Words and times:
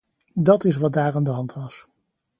Dat 0.43 0.63
is 0.63 0.75
wat 0.75 0.93
daar 0.93 1.15
aan 1.15 1.23
de 1.23 1.29
hand 1.29 1.53
was. 1.53 1.87